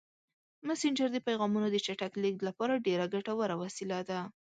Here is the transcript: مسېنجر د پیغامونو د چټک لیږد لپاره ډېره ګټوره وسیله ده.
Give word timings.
مسېنجر 0.67 1.09
د 1.13 1.17
پیغامونو 1.27 1.67
د 1.71 1.77
چټک 1.85 2.13
لیږد 2.21 2.41
لپاره 2.49 2.83
ډېره 2.85 3.05
ګټوره 3.15 3.55
وسیله 3.63 3.99
ده. 4.09 4.19